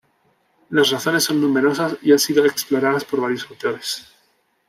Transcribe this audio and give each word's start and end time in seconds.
Las 0.71 0.89
razones 0.89 1.25
son 1.25 1.39
numerosas 1.39 1.95
y 2.01 2.11
han 2.11 2.17
sido 2.17 2.43
exploradas 2.43 3.05
por 3.05 3.21
varios 3.21 3.47
autores. 3.47 4.11